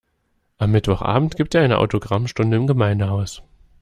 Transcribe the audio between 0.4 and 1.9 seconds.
Am Mittwochabend gibt er eine